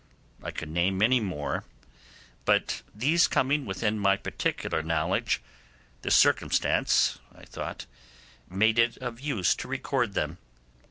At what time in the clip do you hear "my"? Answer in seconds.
3.99-4.17